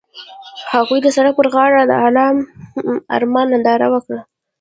[0.73, 2.37] هغوی د سړک پر غاړه د آرام
[3.15, 4.21] آرمان ننداره وکړه.